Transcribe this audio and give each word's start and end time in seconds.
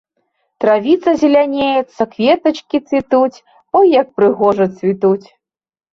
Травіца 0.63 1.09
зелянеецца, 1.23 2.01
кветачкі 2.15 2.77
цвітуць, 2.89 3.37
ой, 3.77 3.85
як 4.01 4.07
прыгожа 4.21 4.65
цвітуць. 4.81 5.27